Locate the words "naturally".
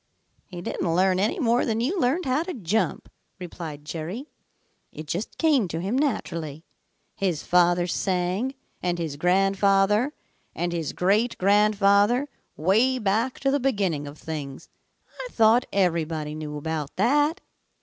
5.95-6.65